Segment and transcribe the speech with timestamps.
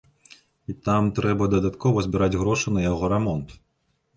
[0.73, 3.47] І там трэба дадаткова збіраць грошы на яго рамонт.